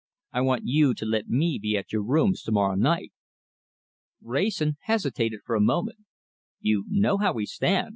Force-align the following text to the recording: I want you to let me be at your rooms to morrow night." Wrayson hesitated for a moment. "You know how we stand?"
I 0.33 0.41
want 0.41 0.63
you 0.65 0.95
to 0.95 1.05
let 1.05 1.27
me 1.27 1.59
be 1.61 1.77
at 1.77 1.93
your 1.93 2.01
rooms 2.01 2.41
to 2.41 2.51
morrow 2.51 2.73
night." 2.73 3.11
Wrayson 4.19 4.77
hesitated 4.85 5.41
for 5.45 5.55
a 5.55 5.61
moment. 5.61 5.99
"You 6.59 6.85
know 6.89 7.19
how 7.19 7.33
we 7.33 7.45
stand?" 7.45 7.89